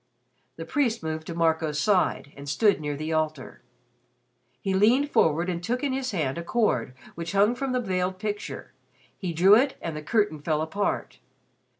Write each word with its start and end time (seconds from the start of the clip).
The 0.55 0.65
priest 0.65 1.03
moved 1.03 1.27
to 1.27 1.35
Marco's 1.35 1.79
side, 1.79 2.33
and 2.35 2.49
stood 2.49 2.81
near 2.81 2.95
the 2.95 3.13
altar. 3.13 3.61
He 4.59 4.73
leaned 4.73 5.11
forward 5.11 5.47
and 5.47 5.63
took 5.63 5.83
in 5.83 5.93
his 5.93 6.09
hand 6.09 6.39
a 6.39 6.43
cord 6.43 6.95
which 7.13 7.33
hung 7.33 7.53
from 7.53 7.71
the 7.71 7.79
veiled 7.79 8.17
picture 8.17 8.73
he 9.15 9.31
drew 9.31 9.55
it 9.55 9.77
and 9.79 9.95
the 9.95 10.01
curtain 10.01 10.39
fell 10.41 10.63
apart. 10.63 11.19